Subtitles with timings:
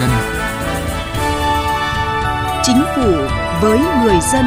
[0.00, 0.10] dân.
[2.62, 3.12] Chính phủ
[3.62, 4.44] với người dân.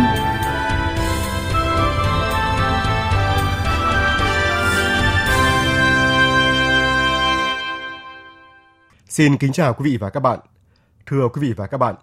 [9.08, 10.40] Xin kính chào quý vị và các bạn.
[11.05, 11.95] Thưa quý vị và các bạn,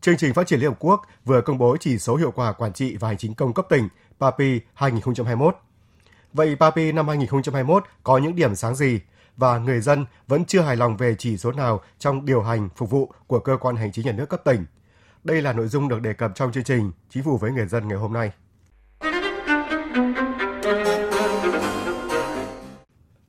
[0.00, 2.72] Chương trình Phát triển Liên Hợp Quốc vừa công bố chỉ số hiệu quả quản
[2.72, 3.88] trị và hành chính công cấp tỉnh
[4.20, 5.56] PAPI 2021.
[6.32, 9.00] Vậy PAPI năm 2021 có những điểm sáng gì
[9.36, 12.90] và người dân vẫn chưa hài lòng về chỉ số nào trong điều hành phục
[12.90, 14.64] vụ của cơ quan hành chính nhà nước cấp tỉnh?
[15.24, 17.88] Đây là nội dung được đề cập trong chương trình Chính phủ với người dân
[17.88, 18.30] ngày hôm nay.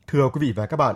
[0.07, 0.95] Thưa quý vị và các bạn,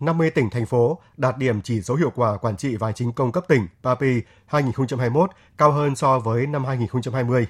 [0.00, 3.32] 50 tỉnh thành phố đạt điểm chỉ số hiệu quả quản trị và chính công
[3.32, 7.46] cấp tỉnh PAPI 2021 cao hơn so với năm 2020.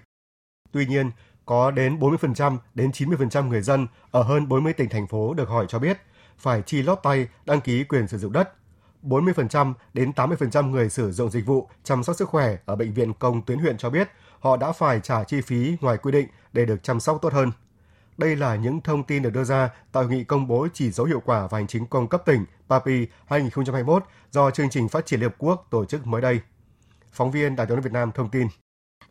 [0.73, 1.11] Tuy nhiên,
[1.47, 5.66] có đến 40% đến 90% người dân ở hơn 40 tỉnh thành phố được hỏi
[5.69, 5.99] cho biết
[6.38, 8.52] phải chi lót tay đăng ký quyền sử dụng đất.
[9.02, 13.13] 40% đến 80% người sử dụng dịch vụ chăm sóc sức khỏe ở bệnh viện
[13.18, 14.09] công tuyến huyện cho biết
[14.40, 17.51] họ đã phải trả chi phí ngoài quy định để được chăm sóc tốt hơn.
[18.18, 21.05] Đây là những thông tin được đưa ra tại hội nghị công bố chỉ số
[21.05, 25.21] hiệu quả và hành chính công cấp tỉnh PAPI 2021 do chương trình phát triển
[25.21, 26.40] Liên Hợp Quốc tổ chức mới đây.
[27.12, 28.46] Phóng viên Đài tiếng Việt Nam thông tin.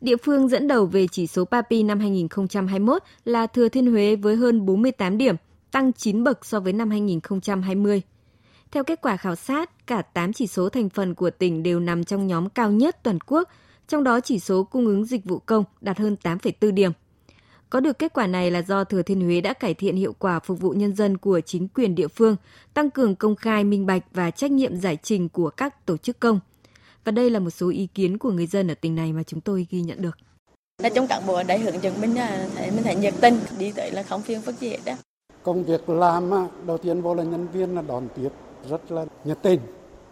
[0.02, 4.36] Địa phương dẫn đầu về chỉ số PAPI năm 2021 là Thừa Thiên Huế với
[4.36, 5.36] hơn 48 điểm,
[5.74, 8.02] tăng 9 bậc so với năm 2020.
[8.72, 12.04] Theo kết quả khảo sát, cả 8 chỉ số thành phần của tỉnh đều nằm
[12.04, 13.50] trong nhóm cao nhất toàn quốc,
[13.88, 16.92] trong đó chỉ số cung ứng dịch vụ công đạt hơn 8,4 điểm.
[17.70, 20.40] Có được kết quả này là do Thừa Thiên Huế đã cải thiện hiệu quả
[20.40, 22.36] phục vụ nhân dân của chính quyền địa phương,
[22.74, 26.20] tăng cường công khai, minh bạch và trách nhiệm giải trình của các tổ chức
[26.20, 26.40] công.
[27.04, 29.42] Và đây là một số ý kiến của người dân ở tỉnh này mà chúng
[29.42, 30.18] tôi ghi nhận được.
[30.84, 33.40] Là trong cán bộ ở đây hướng dẫn mình à, thấy mình thấy nhiệt tình,
[33.58, 34.94] đi tới là không phiền phức gì hết đó.
[35.44, 36.30] Công việc làm
[36.68, 38.30] đầu tiên vô là nhân viên là đón tiếp
[38.70, 39.60] rất là nhiệt tình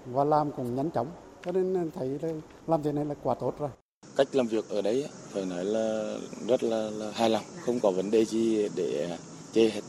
[0.06, 1.08] và làm cũng nhanh chóng
[1.46, 2.20] cho nên thấy
[2.68, 3.70] làm thế này là quá tốt rồi
[4.16, 6.16] cách làm việc ở đấy phải nói là
[6.48, 9.18] rất là, là hài lòng, không có vấn đề gì để
[9.54, 9.82] chê hết.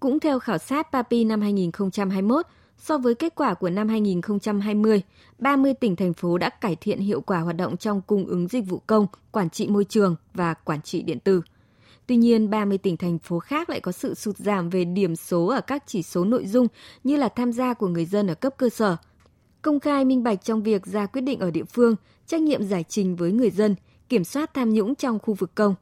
[0.00, 2.46] Cũng theo khảo sát PAPI năm 2021,
[2.78, 5.02] so với kết quả của năm 2020,
[5.38, 8.64] 30 tỉnh thành phố đã cải thiện hiệu quả hoạt động trong cung ứng dịch
[8.68, 11.42] vụ công, quản trị môi trường và quản trị điện tử.
[12.08, 15.46] Tuy nhiên, 30 tỉnh thành phố khác lại có sự sụt giảm về điểm số
[15.46, 16.66] ở các chỉ số nội dung
[17.04, 18.96] như là tham gia của người dân ở cấp cơ sở,
[19.62, 22.84] công khai minh bạch trong việc ra quyết định ở địa phương, trách nhiệm giải
[22.88, 23.74] trình với người dân,
[24.08, 25.74] kiểm soát tham nhũng trong khu vực công.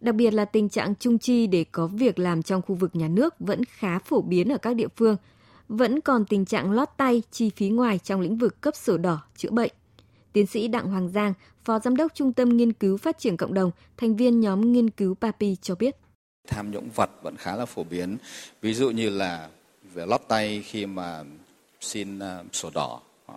[0.00, 3.08] Đặc biệt là tình trạng trung chi để có việc làm trong khu vực nhà
[3.08, 5.16] nước vẫn khá phổ biến ở các địa phương,
[5.68, 9.22] vẫn còn tình trạng lót tay chi phí ngoài trong lĩnh vực cấp sổ đỏ
[9.36, 9.72] chữa bệnh.
[10.32, 13.54] Tiến sĩ Đặng Hoàng Giang, Phó Giám đốc Trung tâm Nghiên cứu Phát triển Cộng
[13.54, 15.96] đồng, thành viên nhóm nghiên cứu PAPI cho biết.
[16.48, 18.16] Tham nhũng vật vẫn khá là phổ biến.
[18.60, 19.48] Ví dụ như là
[19.94, 21.22] về lót tay khi mà
[21.80, 23.34] xin ờ, sổ đỏ ờ,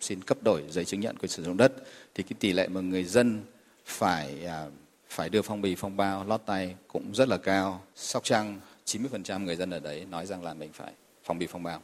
[0.00, 1.72] xin cấp đổi giấy chứng nhận quyền sử dụng đất
[2.14, 3.40] thì cái tỷ lệ mà người dân
[3.84, 4.70] phải ờ,
[5.08, 7.82] phải đưa phong bì phong bao lót tay cũng rất là cao.
[7.94, 10.92] Sóc Trăng 90% người dân ở đấy nói rằng là mình phải
[11.24, 11.82] phong bì phong bao.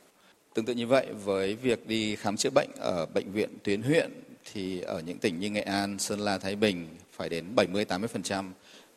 [0.59, 4.11] Tương tự như vậy với việc đi khám chữa bệnh ở bệnh viện tuyến huyện
[4.53, 8.45] thì ở những tỉnh như Nghệ An, Sơn La, Thái Bình phải đến 70-80%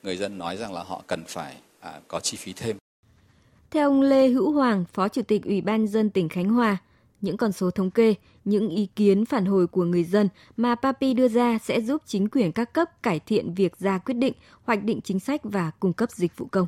[0.04, 2.78] người dân nói rằng là họ cần phải à, có chi phí thêm.
[3.72, 6.78] Theo ông Lê Hữu Hoàng, Phó Chủ tịch Ủy ban dân tỉnh Khánh Hòa,
[7.22, 11.14] những con số thống kê, những ý kiến phản hồi của người dân mà Papi
[11.14, 14.34] đưa ra sẽ giúp chính quyền các cấp cải thiện việc ra quyết định,
[14.64, 16.68] hoạch định chính sách và cung cấp dịch vụ công.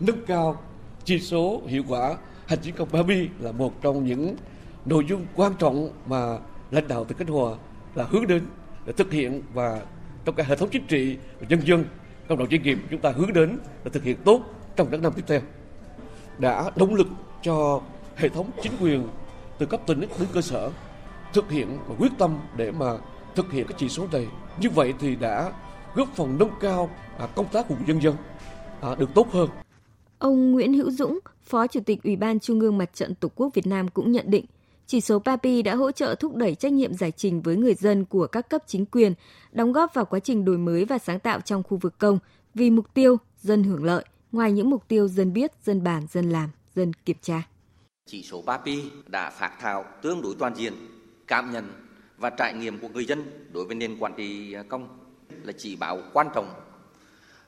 [0.00, 0.62] Nâng cao
[1.04, 4.36] chỉ số hiệu quả hành chính công Papi là một trong những
[4.84, 6.38] nội dung quan trọng mà
[6.70, 7.56] lãnh đạo tỉnh Khánh Hòa
[7.94, 8.42] là hướng đến
[8.86, 9.80] để thực hiện và
[10.24, 11.84] trong cả hệ thống chính trị và nhân dân,
[12.28, 14.40] cộng đồng doanh nghiệp chúng ta hướng đến là thực hiện tốt
[14.76, 15.40] trong các năm tiếp theo
[16.38, 17.06] đã động lực
[17.42, 17.80] cho
[18.16, 19.08] hệ thống chính quyền
[19.58, 20.70] từ cấp tỉnh đến cơ sở
[21.32, 22.86] thực hiện và quyết tâm để mà
[23.34, 24.26] thực hiện các chỉ số này
[24.60, 25.52] như vậy thì đã
[25.94, 28.14] góp phần nâng cao à, công tác của nhân dân
[28.80, 29.48] à, được tốt hơn.
[30.18, 33.54] Ông Nguyễn Hữu Dũng, Phó Chủ tịch Ủy ban Trung ương Mặt trận Tổ quốc
[33.54, 34.44] Việt Nam cũng nhận định
[34.86, 38.04] chỉ số PAPI đã hỗ trợ thúc đẩy trách nhiệm giải trình với người dân
[38.04, 39.14] của các cấp chính quyền,
[39.52, 42.18] đóng góp vào quá trình đổi mới và sáng tạo trong khu vực công
[42.54, 46.30] vì mục tiêu dân hưởng lợi, ngoài những mục tiêu dân biết, dân bàn, dân
[46.30, 47.42] làm, dân kiểm tra.
[48.06, 50.72] Chỉ số PAPI đã phát thảo tương đối toàn diện,
[51.26, 51.72] cảm nhận
[52.18, 54.98] và trải nghiệm của người dân đối với nền quản trị công
[55.42, 56.50] là chỉ báo quan trọng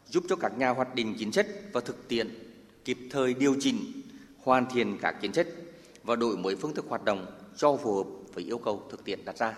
[0.06, 2.47] giúp cho các nhà hoạch định chính sách và thực tiễn
[2.88, 3.76] kịp thời điều chỉnh,
[4.44, 5.46] hoàn thiện các chính sách
[6.04, 7.26] và đổi mới phương thức hoạt động
[7.56, 9.54] cho phù hợp với yêu cầu thực tiễn đặt ra.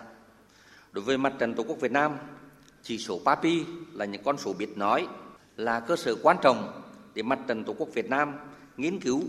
[0.91, 2.15] Đối với mặt trận Tổ quốc Việt Nam,
[2.83, 3.63] chỉ số PAPI
[3.93, 5.07] là những con số biết nói,
[5.57, 6.81] là cơ sở quan trọng
[7.13, 8.33] để mặt trận Tổ quốc Việt Nam
[8.77, 9.21] nghiên cứu,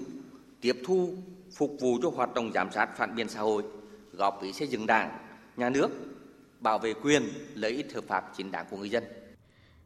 [0.61, 1.15] tiếp thu
[1.57, 3.63] phục vụ cho hoạt động giám sát phản biện xã hội,
[4.13, 5.19] góp ý xây dựng đảng,
[5.57, 5.89] nhà nước,
[6.61, 7.23] bảo vệ quyền
[7.55, 9.05] lợi ích hợp pháp chính đáng của người dân.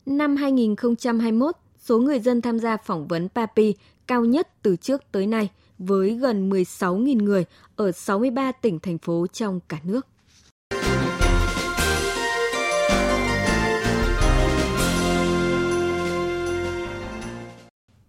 [0.07, 3.75] Năm 2021, số người dân tham gia phỏng vấn PAPI
[4.07, 7.45] cao nhất từ trước tới nay với gần 16.000 người
[7.77, 10.07] ở 63 tỉnh thành phố trong cả nước.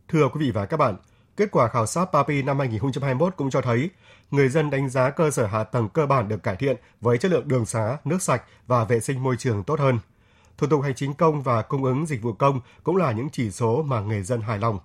[0.08, 0.96] Thưa quý vị và các bạn,
[1.38, 3.90] kết quả khảo sát PAPI năm 2021 cũng cho thấy
[4.32, 7.32] người dân đánh giá cơ sở hạ tầng cơ bản được cải thiện với chất
[7.32, 10.00] lượng đường xá, nước sạch và vệ sinh môi trường tốt hơn.
[10.58, 13.52] Thủ tục hành chính công và cung ứng dịch vụ công cũng là những chỉ
[13.52, 14.80] số mà người dân hài lòng.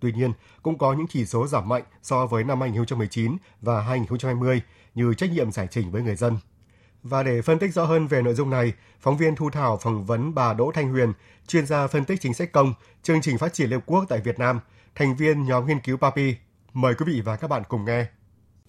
[0.00, 4.60] Tuy nhiên, cũng có những chỉ số giảm mạnh so với năm 2019 và 2020
[4.94, 6.36] như trách nhiệm giải trình với người dân.
[7.02, 10.04] Và để phân tích rõ hơn về nội dung này, phóng viên Thu Thảo phỏng
[10.04, 11.12] vấn bà Đỗ Thanh Huyền,
[11.46, 14.38] chuyên gia phân tích chính sách công, chương trình phát triển Liên Quốc tại Việt
[14.38, 14.60] Nam,
[14.94, 16.34] thành viên nhóm nghiên cứu PAPI.
[16.72, 18.06] Mời quý vị và các bạn cùng nghe.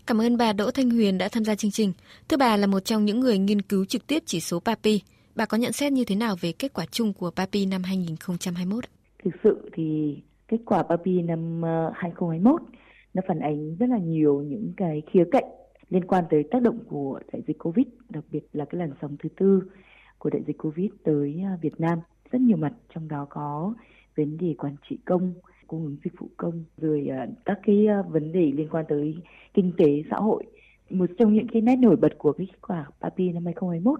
[0.07, 1.93] Cảm ơn bà Đỗ Thanh Huyền đã tham gia chương trình.
[2.29, 5.01] Thưa bà là một trong những người nghiên cứu trực tiếp chỉ số PAPI.
[5.35, 8.85] Bà có nhận xét như thế nào về kết quả chung của PAPI năm 2021?
[9.23, 10.17] Thực sự thì
[10.49, 12.61] kết quả Barbie năm ờ, 2021
[13.13, 15.43] nó phản ánh rất là nhiều những cái khía cạnh
[15.89, 19.15] liên quan tới tác động của đại dịch Covid, đặc biệt là cái làn sóng
[19.23, 19.63] thứ tư
[20.17, 21.99] của đại dịch Covid tới ờ, Việt Nam.
[22.31, 23.73] Rất nhiều mặt trong đó có
[24.17, 25.33] vấn đề quản trị công,
[25.67, 29.15] cung ứng dịch vụ công, rồi ờ, các cái vấn đề liên quan tới
[29.53, 30.43] kinh tế xã hội.
[30.89, 33.99] Một trong những cái nét nổi bật của cái kết quả PAPI năm 2021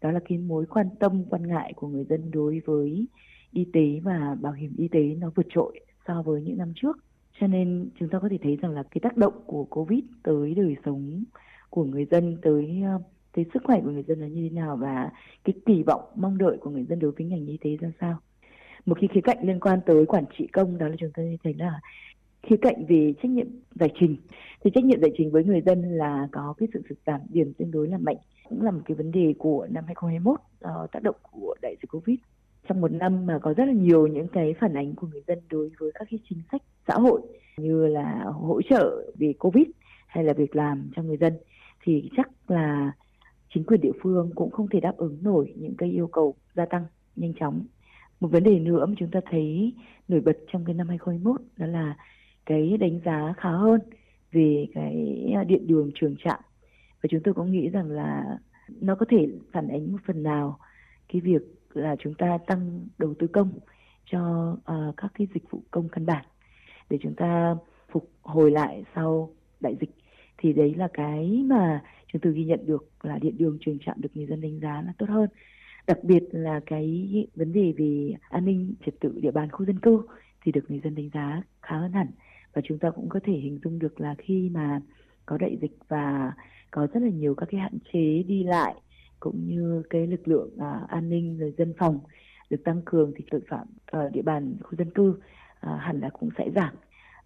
[0.00, 3.06] đó là cái mối quan tâm quan ngại của người dân đối với
[3.52, 6.98] y tế và bảo hiểm y tế nó vượt trội so với những năm trước.
[7.40, 10.54] Cho nên chúng ta có thể thấy rằng là cái tác động của covid tới
[10.54, 11.24] đời sống
[11.70, 12.98] của người dân, tới ờ,
[13.32, 15.10] tới sức khỏe của người dân là như thế nào và
[15.44, 18.18] cái kỳ vọng, mong đợi của người dân đối với ngành y tế ra sao.
[18.86, 21.54] Một cái khía cạnh liên quan tới quản trị công đó là chúng ta thấy
[21.54, 21.80] là
[22.42, 24.16] khía cạnh về trách nhiệm giải trình.
[24.64, 27.52] Thì trách nhiệm giải trình với người dân là có cái sự sụt giảm điểm
[27.58, 28.16] tương đối là mạnh,
[28.48, 31.88] cũng là một cái vấn đề của năm 2021 do tác động của đại dịch
[31.90, 32.18] Covid.
[32.68, 35.38] Trong một năm mà có rất là nhiều những cái phản ánh của người dân
[35.50, 37.20] đối với các cái chính sách xã hội,
[37.56, 39.66] như là hỗ trợ về Covid
[40.06, 41.32] hay là việc làm cho người dân,
[41.82, 42.92] thì chắc là
[43.54, 46.66] chính quyền địa phương cũng không thể đáp ứng nổi những cái yêu cầu gia
[46.66, 46.84] tăng
[47.16, 47.66] nhanh chóng.
[48.20, 49.72] Một vấn đề nữa mà chúng ta thấy
[50.08, 51.96] nổi bật trong cái năm 2021 đó là
[52.46, 53.80] cái đánh giá khá hơn
[54.32, 54.94] về cái
[55.46, 56.40] điện đường trường trạm
[57.02, 58.38] và chúng tôi cũng nghĩ rằng là
[58.80, 60.58] nó có thể phản ánh một phần nào
[61.08, 63.52] cái việc là chúng ta tăng đầu tư công
[64.04, 66.24] cho uh, các cái dịch vụ công căn bản.
[66.90, 67.56] Để chúng ta
[67.92, 69.90] phục hồi lại sau đại dịch
[70.38, 71.82] thì đấy là cái mà
[72.12, 74.82] chúng tôi ghi nhận được là điện đường trường trạm được người dân đánh giá
[74.86, 75.28] là tốt hơn.
[75.86, 79.78] Đặc biệt là cái vấn đề về an ninh trật tự địa bàn khu dân
[79.78, 80.02] cư
[80.42, 82.06] thì được người dân đánh giá khá hơn hẳn.
[82.52, 84.80] Và chúng ta cũng có thể hình dung được là khi mà
[85.26, 86.32] có đại dịch và
[86.70, 88.74] có rất là nhiều các cái hạn chế đi lại
[89.20, 91.98] cũng như cái lực lượng à, an ninh rồi dân phòng
[92.50, 95.14] được tăng cường thì tội phạm ở địa bàn khu dân cư
[95.60, 96.74] à, hẳn là cũng sẽ giảm.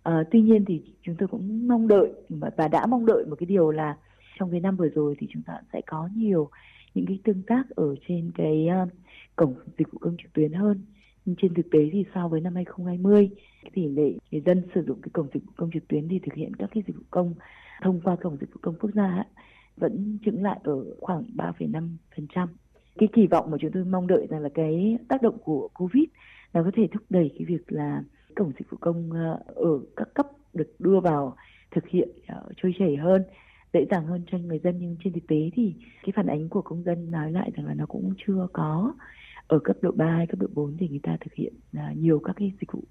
[0.02, 3.46] À, tuy nhiên thì chúng tôi cũng mong đợi và đã mong đợi một cái
[3.46, 3.96] điều là
[4.38, 6.50] trong cái năm vừa rồi thì chúng ta sẽ có nhiều
[6.94, 8.88] những cái tương tác ở trên cái uh,
[9.37, 10.85] cổng dịch vụ công trực tuyến hơn.
[11.25, 13.31] Nhưng trên thực tế thì so với năm 2020,
[13.62, 16.19] cái tỷ lệ người dân sử dụng cái cổng dịch vụ công trực tuyến thì
[16.19, 17.35] thực hiện các cái dịch vụ công
[17.83, 19.25] thông qua cổng dịch vụ công quốc gia
[19.76, 22.47] vẫn chứng lại ở khoảng 3,5%.
[22.99, 26.04] Cái kỳ vọng mà chúng tôi mong đợi rằng là cái tác động của Covid
[26.52, 28.02] nó có thể thúc đẩy cái việc là
[28.37, 31.37] cổng dịch vụ công ờ, ở các cấp được đưa vào
[31.71, 33.23] thực hiện ờ, trôi chảy hơn
[33.73, 36.62] dễ dàng hơn cho người dân nhưng trên thực tế thì cái phản ánh của
[36.62, 38.95] công dân nói lại rằng là nó cũng chưa có
[39.47, 42.21] ở cấp độ 3 hay cấp độ 4 thì người ta thực hiện ờ, nhiều
[42.25, 42.83] các cái dịch vụ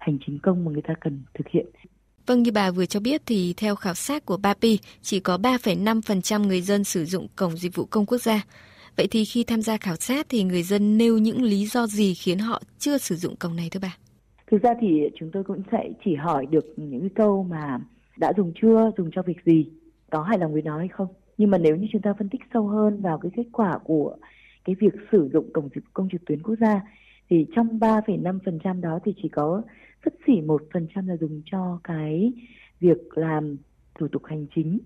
[0.00, 1.66] hành chính công mà người ta cần thực hiện
[2.26, 6.46] Vâng, như bà vừa cho biết thì theo khảo sát của BAPI, chỉ có 3,5%
[6.46, 8.42] người dân sử dụng cổng dịch vụ công quốc gia.
[8.96, 12.14] Vậy thì khi tham gia khảo sát thì người dân nêu những lý do gì
[12.14, 13.96] khiến họ chưa sử dụng cổng này thưa bà?
[14.50, 17.78] Thực ra thì chúng tôi cũng sẽ chỉ hỏi được những cái câu mà
[18.16, 19.66] đã dùng chưa, dùng cho việc gì,
[20.10, 21.08] có hài lòng với nó hay không.
[21.38, 24.16] Nhưng mà nếu như chúng ta phân tích sâu hơn vào cái kết quả của
[24.64, 26.80] cái việc sử dụng cổng dịch vụ công trực tuyến quốc gia
[27.30, 29.62] thì trong 3,5% đó thì chỉ có
[30.04, 32.32] sấp xỉ một phần trăm là dùng cho cái
[32.80, 33.56] việc làm
[33.94, 34.78] thủ tục hành chính.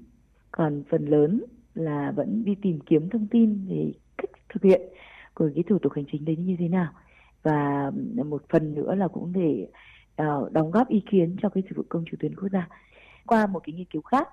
[0.51, 1.45] Còn phần lớn
[1.75, 4.81] là vẫn đi tìm kiếm thông tin về cách thực hiện
[5.35, 6.93] của cái thủ tục hành chính đấy như thế nào.
[7.43, 7.91] Và
[8.27, 9.69] một phần nữa là cũng để
[10.23, 12.69] uh, đóng góp ý kiến cho cái dịch vụ công trực tuyến quốc gia.
[13.27, 14.29] Qua một cái nghiên cứu khác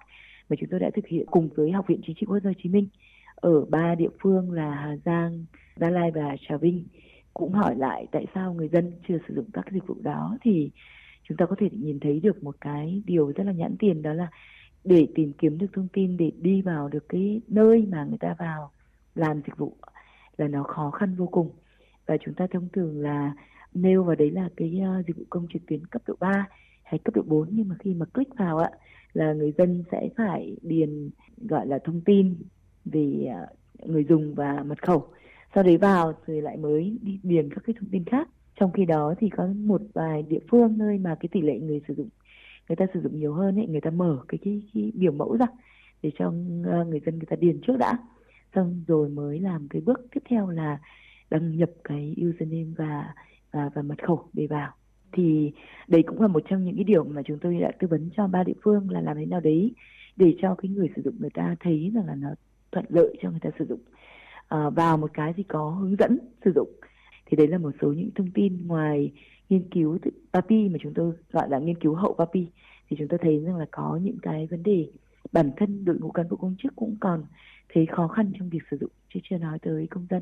[0.50, 2.54] mà chúng tôi đã thực hiện cùng với học viện chính trị quốc gia hồ
[2.64, 2.88] chí minh
[3.36, 6.84] ở ba địa phương là hà giang gia lai và trà vinh
[7.34, 10.72] cũng hỏi lại tại sao người dân chưa sử dụng các dịch vụ đó thì
[11.30, 14.14] chúng ta có thể nhìn thấy được một cái điều rất là nhãn tiền đó
[14.14, 14.28] là
[14.84, 18.36] để tìm kiếm được thông tin để đi vào được cái nơi mà người ta
[18.40, 18.72] vào
[19.16, 19.76] làm dịch vụ
[20.38, 21.52] là nó khó khăn vô cùng.
[22.06, 23.34] Và chúng ta thông thường là
[23.74, 26.48] nêu vào đấy là cái uh, dịch vụ công trực tuyến cấp độ 3
[26.84, 28.70] hay cấp độ 4 nhưng mà khi mà click vào ạ
[29.14, 32.36] là người dân sẽ phải điền gọi là thông tin
[32.86, 35.08] về uh, người dùng và mật khẩu
[35.56, 38.30] sau đấy vào rồi lại mới đi điền các cái thông tin khác.
[38.60, 41.82] Trong khi đó thì có một vài địa phương nơi mà cái tỷ lệ người
[41.88, 42.10] sử dụng
[42.70, 45.38] người ta sử dụng nhiều hơn ấy người ta mở cái cái, cái biểu mẫu
[45.38, 45.46] ra
[46.02, 46.34] để cho
[46.66, 47.98] ờ, người dân người ta điền trước đã.
[48.56, 50.80] Xong rồi mới làm cái bước tiếp theo là
[51.30, 53.14] đăng nhập cái username và
[53.52, 54.72] và, và mật khẩu để vào.
[55.12, 55.52] Thì
[55.88, 58.28] đấy cũng là một trong những cái điều mà chúng tôi đã tư vấn cho
[58.28, 59.74] ba địa phương là làm thế nào đấy
[60.16, 62.30] để cho cái người sử dụng người ta thấy rằng là nó
[62.72, 63.80] thuận lợi cho người ta sử dụng.
[64.48, 66.70] Ờ, vào một cái gì có hướng dẫn sử dụng
[67.26, 69.12] thì đấy là một số những thông tin ngoài
[69.50, 69.98] nghiên cứu
[70.34, 72.48] PAPI mà chúng tôi gọi là nghiên cứu hậu PAPI
[72.90, 74.88] thì chúng tôi thấy rằng là có những cái vấn đề
[75.32, 77.26] bản thân đội ngũ cán bộ công chức cũng còn
[77.74, 80.22] thấy khó khăn trong việc sử dụng chứ chưa nói tới công dân.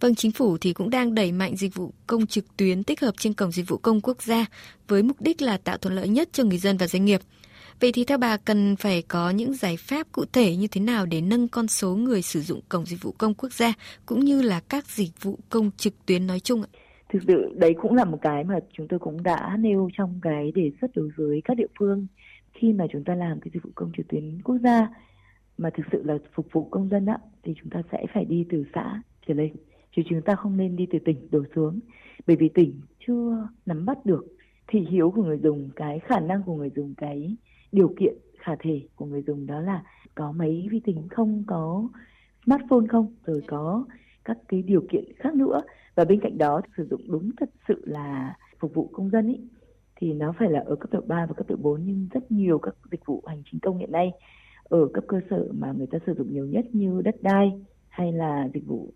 [0.00, 3.14] Vâng, chính phủ thì cũng đang đẩy mạnh dịch vụ công trực tuyến tích hợp
[3.18, 4.46] trên cổng dịch vụ công quốc gia
[4.88, 7.20] với mục đích là tạo thuận lợi nhất cho người dân và doanh nghiệp.
[7.80, 11.06] Vậy thì theo bà cần phải có những giải pháp cụ thể như thế nào
[11.06, 13.72] để nâng con số người sử dụng cổng dịch vụ công quốc gia
[14.06, 16.68] cũng như là các dịch vụ công trực tuyến nói chung ạ?
[17.12, 20.52] Thực sự đấy cũng là một cái mà chúng tôi cũng đã nêu trong cái
[20.54, 22.06] đề xuất đối với các địa phương
[22.52, 24.88] khi mà chúng ta làm cái dịch vụ công trực tuyến quốc gia
[25.58, 28.46] mà thực sự là phục vụ công dân đó, thì chúng ta sẽ phải đi
[28.50, 29.52] từ xã trở lên
[29.96, 31.80] chứ chúng ta không nên đi từ tỉnh đổ xuống
[32.26, 34.26] bởi vì tỉnh chưa nắm bắt được
[34.68, 37.36] thị hiếu của người dùng cái khả năng của người dùng cái
[37.72, 39.82] điều kiện khả thể của người dùng đó là
[40.14, 41.88] có máy vi tính không có
[42.44, 43.84] smartphone không rồi có
[44.24, 45.60] các cái điều kiện khác nữa.
[45.94, 49.40] Và bên cạnh đó sử dụng đúng thật sự là phục vụ công dân ý
[49.96, 52.58] thì nó phải là ở cấp độ 3 và cấp độ 4 nhưng rất nhiều
[52.58, 54.12] các dịch vụ hành chính công hiện nay
[54.64, 57.52] ở cấp cơ sở mà người ta sử dụng nhiều nhất như đất đai
[57.88, 58.92] hay là dịch vụ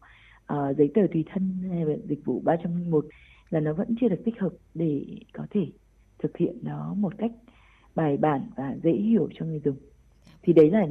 [0.53, 3.07] uh, giấy tờ tùy thân hay là dịch vụ 301
[3.51, 5.67] là nó vẫn chưa được tích hợp để có thể
[6.19, 7.31] thực hiện nó một cách
[7.95, 9.77] bài bản và dễ hiểu cho người dùng.
[10.43, 10.87] Thì đấy là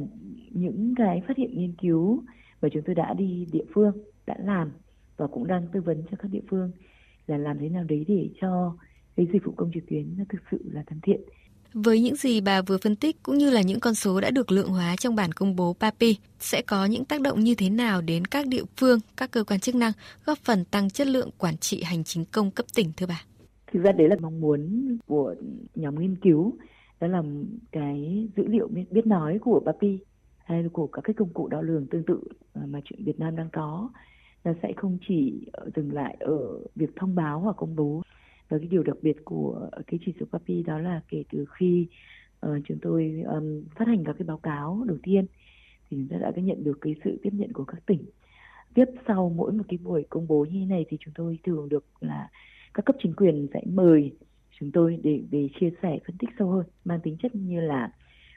[0.50, 2.22] những cái phát hiện nghiên cứu
[2.62, 3.92] mà chúng tôi đã đi địa phương
[4.26, 4.70] đã làm
[5.16, 6.70] và cũng đang tư vấn cho các địa phương
[7.26, 8.76] là làm thế nào đấy để cho
[9.16, 11.20] cái dịch vụ công trực tuyến nó thực sự là thân thiện
[11.74, 14.52] với những gì bà vừa phân tích cũng như là những con số đã được
[14.52, 18.00] lượng hóa trong bản công bố PAPI sẽ có những tác động như thế nào
[18.00, 19.92] đến các địa phương, các cơ quan chức năng
[20.24, 23.22] góp phần tăng chất lượng quản trị hành chính công cấp tỉnh thưa bà?
[23.72, 25.34] Thực ra đấy là mong muốn của
[25.74, 26.52] nhóm nghiên cứu
[27.04, 27.22] đó là
[27.72, 29.98] cái dữ liệu biết nói của PAPI
[30.38, 32.20] hay của các cái công cụ đo lường tương tự
[32.52, 33.90] à, mà chuyện Việt Nam đang có.
[34.44, 35.46] Nó sẽ không chỉ
[35.76, 38.02] dừng lại ở việc thông báo hoặc công bố.
[38.48, 41.86] Và cái điều đặc biệt của cái chỉ số PAPI đó là kể từ khi
[42.46, 45.26] uh, chúng tôi um, phát hành các cái báo cáo đầu tiên
[45.90, 48.04] thì chúng ta đã nhận được cái sự tiếp nhận của các tỉnh.
[48.74, 51.68] Tiếp sau mỗi một cái buổi công bố như thế này thì chúng tôi thường
[51.68, 52.28] được là
[52.74, 54.12] các cấp chính quyền sẽ mời
[54.60, 57.90] chúng tôi để về chia sẻ phân tích sâu hơn mang tính chất như là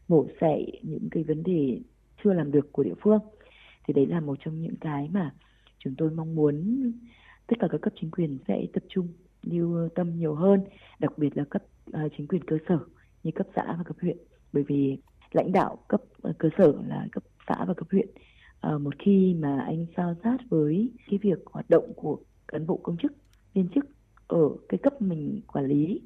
[0.07, 1.79] mổ xẻ những cái vấn đề
[2.24, 3.19] chưa làm được của địa phương
[3.88, 5.31] thì đấy là một trong những cái mà
[5.79, 6.91] chúng tôi mong muốn
[7.47, 9.07] tất cả các cấp chính quyền sẽ tập trung
[9.43, 10.63] lưu tâm nhiều hơn,
[11.00, 12.79] đặc biệt là cấp uh, chính quyền cơ sở
[13.24, 14.17] như cấp xã và cấp huyện.
[14.53, 14.97] Bởi vì
[15.31, 18.07] lãnh đạo cấp uh, cơ sở là cấp xã và cấp huyện
[18.67, 22.77] uh, một khi mà anh sao sát với cái việc hoạt động của cán bộ
[22.83, 23.13] công chức
[23.53, 23.86] viên chức
[24.27, 26.01] ở cái cấp mình quản lý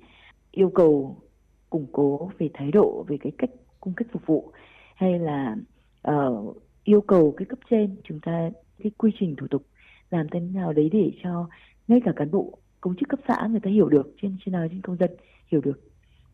[0.51, 1.21] yêu cầu
[1.69, 3.49] củng cố về thái độ về cái cách
[3.79, 4.51] cung cách phục vụ
[4.95, 5.55] hay là
[6.07, 8.49] uh, yêu cầu cái cấp trên chúng ta
[8.83, 9.63] cái quy trình thủ tục
[10.09, 11.49] làm thế nào đấy để cho
[11.87, 14.67] ngay cả cán bộ công chức cấp xã người ta hiểu được trên trên nào
[14.69, 15.09] trên công dân
[15.47, 15.79] hiểu được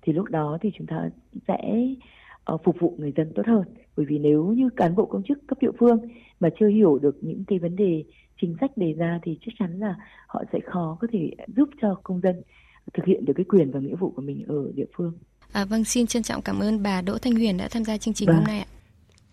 [0.01, 1.09] thì lúc đó thì chúng ta
[1.47, 1.87] sẽ
[2.53, 3.63] uh, phục vụ người dân tốt hơn.
[3.97, 5.99] Bởi vì nếu như cán bộ công chức cấp địa phương
[6.39, 8.03] mà chưa hiểu được những cái vấn đề
[8.41, 9.95] chính sách đề ra thì chắc chắn là
[10.27, 12.41] họ sẽ khó có thể giúp cho công dân
[12.93, 15.13] thực hiện được cái quyền và nghĩa vụ của mình ở địa phương.
[15.51, 18.13] À, vâng, xin trân trọng cảm ơn bà Đỗ Thanh Huyền đã tham gia chương
[18.13, 18.35] trình vâng.
[18.35, 18.65] hôm nay ạ.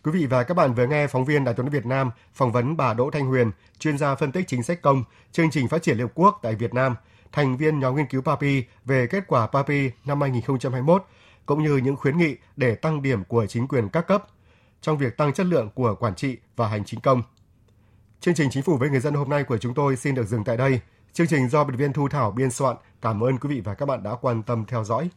[0.04, 2.76] Quý vị và các bạn vừa nghe phóng viên Đài tiếng Việt Nam phỏng vấn
[2.76, 5.96] bà Đỗ Thanh Huyền, chuyên gia phân tích chính sách công, chương trình phát triển
[5.96, 6.94] Liên Hợp Quốc tại Việt Nam,
[7.32, 11.04] thành viên nhóm nghiên cứu PAPI về kết quả PAPI năm 2021,
[11.46, 14.26] cũng như những khuyến nghị để tăng điểm của chính quyền các cấp
[14.80, 17.22] trong việc tăng chất lượng của quản trị và hành chính công.
[18.24, 20.44] Chương trình Chính phủ với người dân hôm nay của chúng tôi xin được dừng
[20.44, 20.80] tại đây.
[21.12, 22.76] Chương trình do biên viên Thu Thảo biên soạn.
[23.02, 25.10] Cảm ơn quý vị và các bạn đã quan tâm theo dõi.